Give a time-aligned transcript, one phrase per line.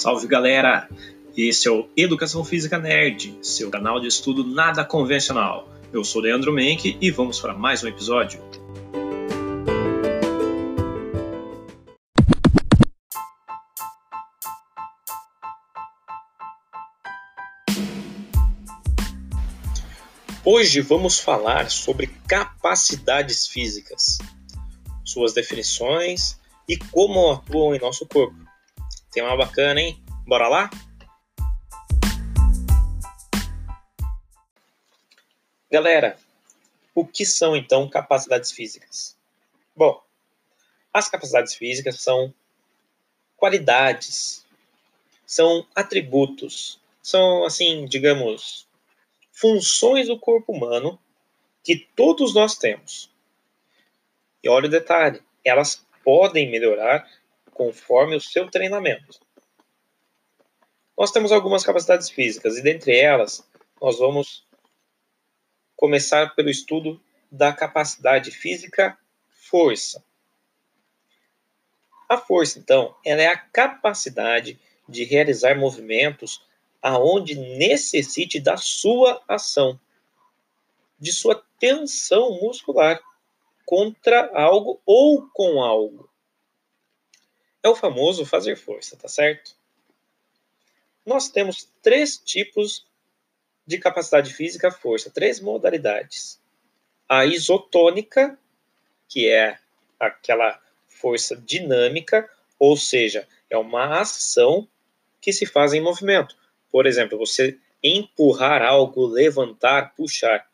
[0.00, 0.88] Salve galera!
[1.36, 5.68] Esse é o Educação Física Nerd, seu canal de estudo nada convencional.
[5.92, 8.42] Eu sou Leandro Menck e vamos para mais um episódio.
[20.42, 24.16] Hoje vamos falar sobre capacidades físicas,
[25.04, 28.39] suas definições e como atuam em nosso corpo.
[29.12, 30.00] Tema bacana, hein?
[30.24, 30.70] Bora lá?
[35.68, 36.16] Galera,
[36.94, 39.16] o que são então capacidades físicas?
[39.74, 40.00] Bom,
[40.94, 42.32] as capacidades físicas são
[43.36, 44.46] qualidades,
[45.26, 48.68] são atributos, são assim, digamos,
[49.32, 50.96] funções do corpo humano
[51.64, 53.10] que todos nós temos.
[54.40, 57.10] E olha o detalhe, elas podem melhorar
[57.60, 59.20] conforme o seu treinamento.
[60.96, 63.46] Nós temos algumas capacidades físicas e dentre elas
[63.78, 64.46] nós vamos
[65.76, 66.98] começar pelo estudo
[67.30, 68.96] da capacidade física
[69.28, 70.02] força.
[72.08, 76.42] A força, então, ela é a capacidade de realizar movimentos
[76.80, 79.78] aonde necessite da sua ação,
[80.98, 82.98] de sua tensão muscular
[83.66, 86.09] contra algo ou com algo.
[87.62, 89.54] É o famoso fazer força, tá certo?
[91.04, 92.86] Nós temos três tipos
[93.66, 96.40] de capacidade física força, três modalidades.
[97.08, 98.38] A isotônica,
[99.08, 99.58] que é
[99.98, 104.68] aquela força dinâmica, ou seja, é uma ação
[105.20, 106.36] que se faz em movimento.
[106.70, 110.48] Por exemplo, você empurrar algo, levantar, puxar.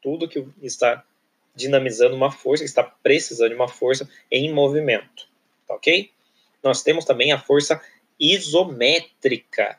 [0.00, 1.04] Tudo que está
[1.54, 5.28] dinamizando uma força, está precisando de uma força em movimento.
[5.66, 6.13] Tá ok?
[6.64, 7.80] Nós temos também a força
[8.18, 9.78] isométrica.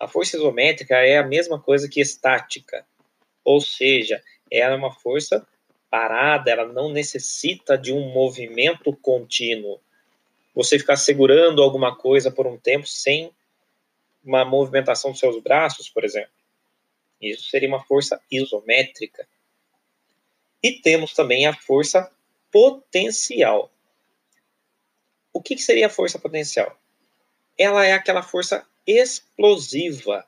[0.00, 2.84] A força isométrica é a mesma coisa que estática,
[3.44, 5.46] ou seja, ela é uma força
[5.90, 9.80] parada, ela não necessita de um movimento contínuo.
[10.54, 13.30] Você ficar segurando alguma coisa por um tempo sem
[14.24, 16.32] uma movimentação dos seus braços, por exemplo.
[17.20, 19.26] Isso seria uma força isométrica.
[20.62, 22.10] E temos também a força
[22.50, 23.70] potencial.
[25.34, 26.80] O que, que seria a força potencial?
[27.58, 30.24] Ela é aquela força explosiva.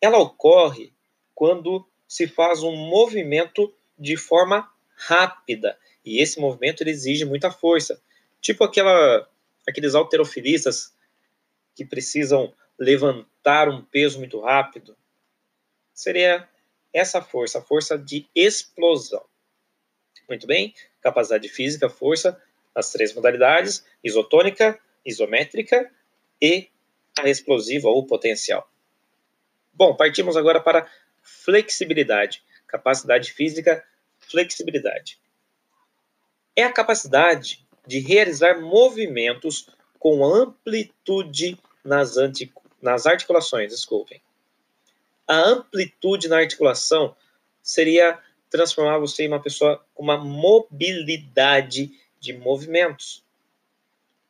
[0.00, 0.92] Ela ocorre
[1.32, 5.78] quando se faz um movimento de forma rápida.
[6.04, 8.02] E esse movimento exige muita força.
[8.40, 9.28] Tipo aquela,
[9.66, 10.92] aqueles alterofilistas
[11.74, 14.96] que precisam levantar um peso muito rápido.
[15.94, 16.48] Seria
[16.92, 19.24] essa força, a força de explosão.
[20.28, 20.74] Muito bem?
[21.00, 22.40] Capacidade física, força,
[22.76, 25.90] as três modalidades: isotônica, isométrica
[26.40, 26.68] e
[27.18, 28.70] a explosiva ou potencial.
[29.72, 30.86] Bom, partimos agora para
[31.22, 33.82] flexibilidade, capacidade física,
[34.18, 35.18] flexibilidade.
[36.54, 42.14] É a capacidade de realizar movimentos com amplitude nas,
[42.80, 44.20] nas articulações, desculpem.
[45.26, 47.16] A amplitude na articulação
[47.62, 51.92] seria transformar você em uma pessoa com uma mobilidade
[52.26, 53.24] de movimentos.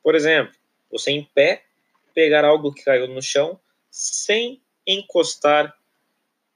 [0.01, 0.55] Por exemplo,
[0.89, 1.65] você em pé
[2.13, 3.59] pegar algo que caiu no chão
[3.89, 5.77] sem encostar,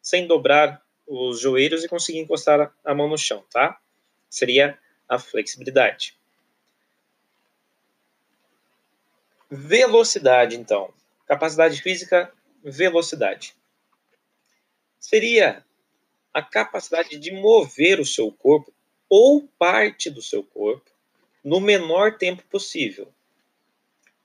[0.01, 3.79] sem dobrar os joelhos e conseguir encostar a mão no chão, tá?
[4.29, 4.77] Seria
[5.09, 6.17] a flexibilidade.
[9.49, 10.93] Velocidade, então.
[11.25, 12.31] Capacidade física,
[12.63, 13.55] velocidade.
[14.99, 15.65] Seria
[16.33, 18.73] a capacidade de mover o seu corpo
[19.09, 20.90] ou parte do seu corpo
[21.43, 23.11] no menor tempo possível.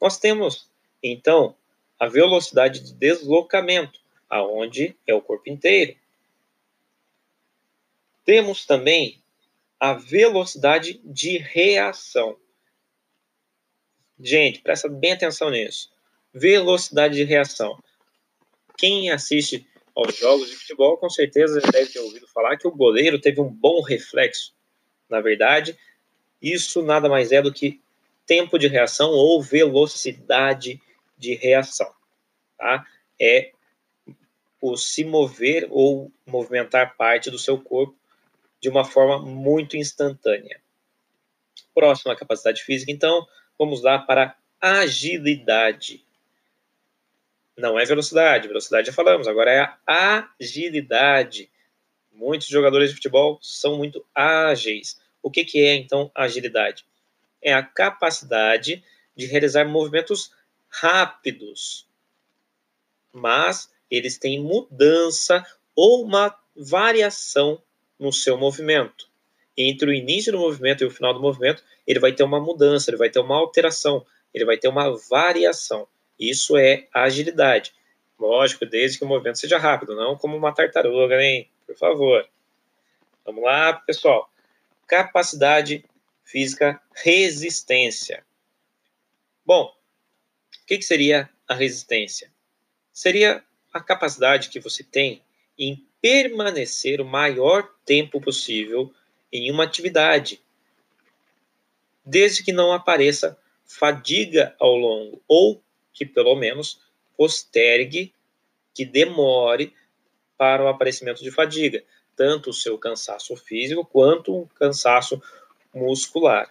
[0.01, 0.71] Nós temos,
[1.03, 1.57] então,
[1.99, 5.97] a velocidade de deslocamento, aonde é o corpo inteiro.
[8.25, 9.23] Temos também
[9.79, 12.37] a velocidade de reação.
[14.19, 15.91] Gente, presta bem atenção nisso.
[16.33, 17.83] Velocidade de reação.
[18.77, 23.19] Quem assiste aos jogos de futebol, com certeza deve ter ouvido falar que o goleiro
[23.19, 24.55] teve um bom reflexo.
[25.09, 25.79] Na verdade,
[26.53, 27.81] isso nada mais é do que
[28.27, 30.81] tempo de reação ou velocidade
[31.17, 31.93] de reação.
[32.59, 32.87] Tá?
[33.21, 33.53] É
[34.61, 37.97] o se mover ou movimentar parte do seu corpo
[38.61, 40.61] de uma forma muito instantânea.
[41.75, 43.27] Próxima capacidade física, então,
[43.59, 46.05] vamos lá para agilidade.
[47.57, 51.51] Não é velocidade, velocidade já falamos, agora é a agilidade.
[52.13, 56.87] Muitos jogadores de futebol são muito ágeis, o que, que é então agilidade?
[57.43, 58.85] É a capacidade
[59.17, 60.31] de realizar movimentos
[60.69, 61.85] rápidos,
[63.13, 65.45] mas eles têm mudança
[65.75, 67.61] ou uma variação
[67.99, 69.09] no seu movimento.
[69.57, 72.89] Entre o início do movimento e o final do movimento, ele vai ter uma mudança,
[72.89, 75.89] ele vai ter uma alteração, ele vai ter uma variação.
[76.17, 77.75] Isso é agilidade.
[78.17, 81.51] Lógico, desde que o movimento seja rápido, não como uma tartaruga, hein?
[81.67, 82.25] Por favor.
[83.25, 84.31] Vamos lá, pessoal.
[84.87, 85.85] Capacidade
[86.25, 88.25] física, resistência.
[89.45, 92.33] Bom, o que, que seria a resistência?
[92.93, 95.23] Seria a capacidade que você tem
[95.59, 98.93] em permanecer o maior tempo possível
[99.33, 100.41] em uma atividade,
[102.05, 105.63] desde que não apareça fadiga ao longo, ou
[105.93, 106.81] que pelo menos
[107.17, 108.15] postergue,
[108.75, 109.75] que demore
[110.37, 111.83] para o aparecimento de fadiga,
[112.17, 115.23] tanto o seu cansaço físico quanto o cansaço
[115.75, 116.51] muscular.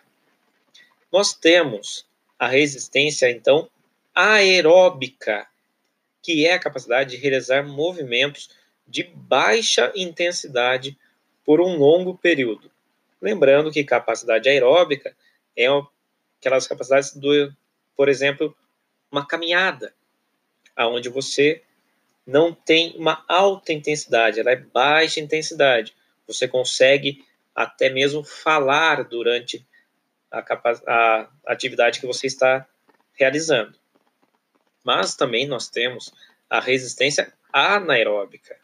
[1.12, 2.06] Nós temos
[2.38, 3.70] a resistência, então,
[4.14, 5.48] aeróbica,
[6.22, 8.50] que é a capacidade de realizar movimentos
[8.88, 10.98] de baixa intensidade
[11.44, 12.72] por um longo período.
[13.22, 15.16] Lembrando que capacidade aeróbica
[15.56, 15.68] é
[16.40, 17.54] aquelas capacidades do,
[17.96, 18.56] por exemplo,
[19.12, 19.94] uma caminhada,
[20.76, 21.64] aonde você
[22.26, 25.96] não tem uma alta intensidade, ela é baixa intensidade.
[26.28, 27.24] Você consegue
[27.54, 29.66] até mesmo falar durante
[30.32, 30.44] a,
[30.88, 32.68] a atividade que você está
[33.14, 33.78] realizando.
[34.84, 36.12] Mas também nós temos
[36.50, 38.58] a resistência anaeróbica.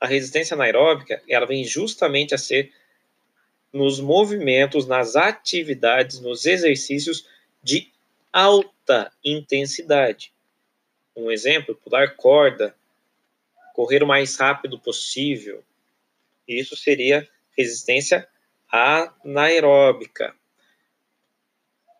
[0.00, 2.72] A resistência anaeróbica, ela vem justamente a ser
[3.72, 7.26] nos movimentos, nas atividades, nos exercícios
[7.62, 7.90] de
[8.32, 10.32] alta intensidade.
[11.16, 12.74] Um exemplo, pular corda,
[13.74, 15.64] correr o mais rápido possível.
[16.46, 18.28] Isso seria resistência
[18.70, 20.34] anaeróbica.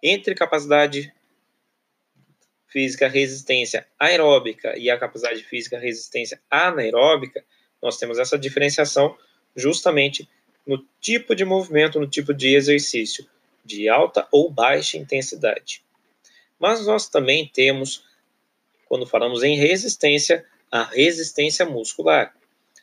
[0.02, 1.12] Entre capacidade
[2.66, 7.44] física resistência aeróbica e a capacidade física resistência anaeróbica,
[7.82, 9.16] nós temos essa diferenciação
[9.54, 10.28] justamente
[10.66, 13.26] no tipo de movimento, no tipo de exercício,
[13.64, 15.82] de alta ou baixa intensidade.
[16.58, 18.04] Mas nós também temos,
[18.86, 22.34] quando falamos em resistência, a resistência muscular.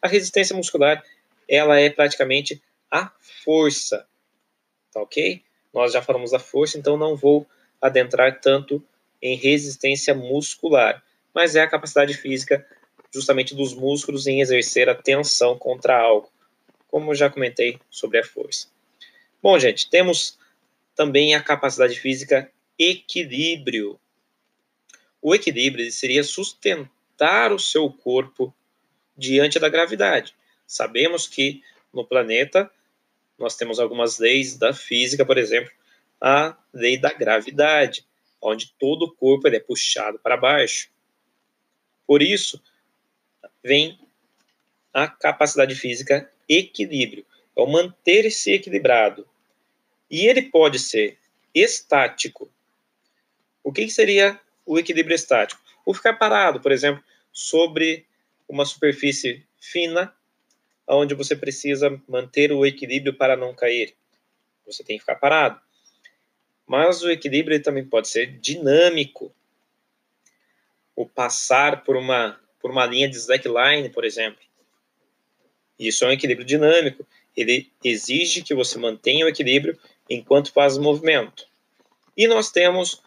[0.01, 1.03] A resistência muscular,
[1.47, 2.61] ela é praticamente
[2.91, 3.11] a
[3.43, 4.05] força,
[4.93, 5.41] tá ok?
[5.73, 7.47] Nós já falamos da força, então não vou
[7.81, 8.83] adentrar tanto
[9.21, 11.03] em resistência muscular,
[11.33, 12.65] mas é a capacidade física
[13.13, 16.29] justamente dos músculos em exercer a tensão contra algo,
[16.87, 18.67] como já comentei sobre a força.
[19.41, 20.37] Bom, gente, temos
[20.95, 23.99] também a capacidade física equilíbrio.
[25.25, 28.53] O equilíbrio seria sustentar o seu corpo
[29.15, 30.35] diante da gravidade.
[30.67, 32.69] Sabemos que no planeta
[33.39, 35.71] nós temos algumas leis da física, por exemplo,
[36.19, 38.05] a lei da gravidade,
[38.41, 40.89] onde todo o corpo é puxado para baixo.
[42.05, 42.61] Por isso,
[43.63, 43.97] vem
[44.93, 47.25] a capacidade física equilíbrio,
[47.55, 49.25] é o manter-se equilibrado.
[50.11, 51.17] E ele pode ser
[51.55, 52.51] estático.
[53.63, 55.61] O que, que seria o equilíbrio estático?
[55.85, 58.05] O ficar parado, por exemplo, sobre
[58.47, 60.13] uma superfície fina,
[60.87, 63.95] onde você precisa manter o equilíbrio para não cair.
[64.65, 65.59] Você tem que ficar parado.
[66.65, 69.33] Mas o equilíbrio também pode ser dinâmico.
[70.95, 74.41] O passar por uma, por uma linha de slackline, por exemplo.
[75.77, 77.05] Isso é um equilíbrio dinâmico.
[77.35, 79.77] Ele exige que você mantenha o equilíbrio
[80.09, 81.47] enquanto faz o movimento.
[82.15, 83.02] E nós temos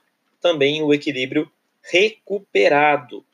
[0.47, 1.51] também o equilíbrio
[1.83, 3.27] recuperado.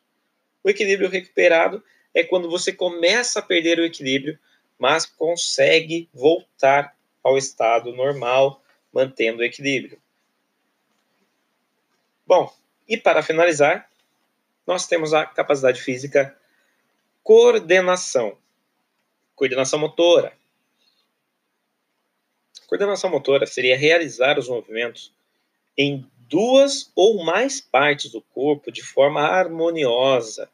[0.64, 4.38] O equilíbrio recuperado é quando você começa a perder o equilíbrio,
[4.78, 10.00] mas consegue voltar ao estado normal, mantendo o equilíbrio.
[12.26, 12.50] Bom,
[12.88, 13.90] e para finalizar,
[14.66, 16.34] nós temos a capacidade física
[17.22, 18.38] coordenação
[19.36, 20.32] coordenação motora.
[22.66, 25.12] Coordenação motora seria realizar os movimentos
[25.76, 30.50] em duas ou mais partes do corpo de forma harmoniosa,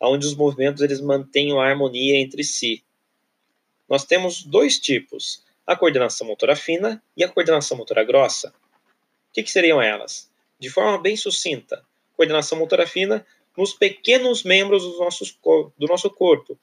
[0.00, 2.82] onde os movimentos eles mantêm a harmonia entre si.
[3.88, 8.48] Nós temos dois tipos, a coordenação motora fina e a coordenação motora grossa.
[8.48, 10.30] O que, que seriam elas?
[10.58, 11.84] De forma bem sucinta,
[12.16, 13.24] coordenação motora fina
[13.56, 16.58] nos pequenos membros do do nosso corpo,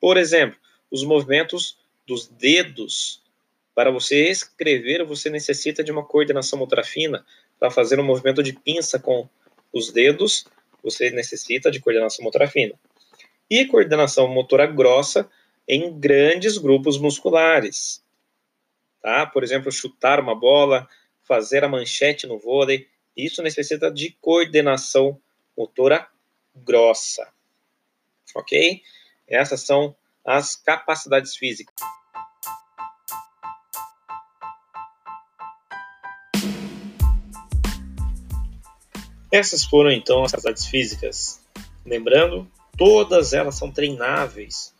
[0.00, 0.58] por exemplo,
[0.90, 3.22] os movimentos dos dedos.
[3.74, 7.24] Para você escrever, você necessita de uma coordenação motora fina.
[7.58, 9.28] Para fazer um movimento de pinça com
[9.72, 10.46] os dedos,
[10.82, 12.74] você necessita de coordenação motora fina.
[13.50, 15.28] E coordenação motora grossa
[15.66, 18.04] em grandes grupos musculares.
[19.02, 19.26] Tá?
[19.26, 20.88] Por exemplo, chutar uma bola,
[21.22, 22.86] fazer a manchete no vôlei.
[23.16, 25.20] Isso necessita de coordenação
[25.56, 26.06] motora
[26.54, 27.28] grossa.
[28.34, 28.82] Ok?
[29.26, 31.74] Essas são as capacidades físicas.
[39.34, 41.40] Essas foram então as capacidades físicas.
[41.84, 42.48] Lembrando,
[42.78, 44.72] todas elas são treináveis,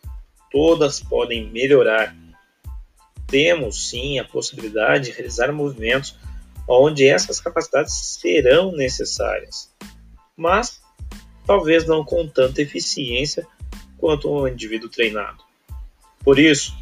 [0.49, 2.15] todas podem melhorar.
[3.27, 6.17] Temos sim a possibilidade de realizar movimentos
[6.69, 9.69] onde essas capacidades serão necessárias,
[10.37, 10.81] mas
[11.45, 13.45] talvez não com tanta eficiência
[13.97, 15.43] quanto um indivíduo treinado.
[16.23, 16.73] Por isso,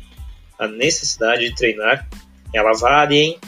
[0.60, 2.08] a necessidade de treinar
[2.54, 3.40] ela varia, hein?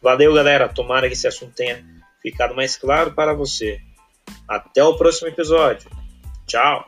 [0.00, 0.70] Valeu, galera.
[0.70, 1.95] Tomara que esse assunto tenha
[2.30, 3.80] ficado mais claro para você.
[4.48, 5.88] Até o próximo episódio.
[6.44, 6.84] Tchau!